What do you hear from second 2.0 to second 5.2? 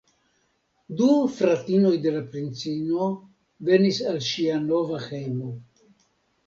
de la princino venis al ŝia nova